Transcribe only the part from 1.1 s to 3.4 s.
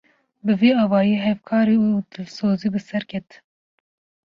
hevkarî û dilsozî bi ser ket